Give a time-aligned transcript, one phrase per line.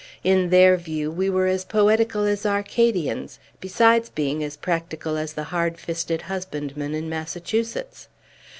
[0.23, 5.43] In their view, we were as poetical as Arcadians, besides being as practical as the
[5.53, 8.07] hardest fisted husbandmen in Massachusetts.